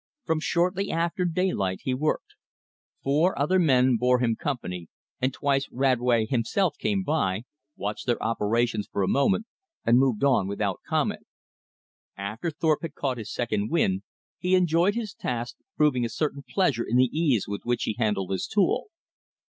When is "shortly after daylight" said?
0.39-1.81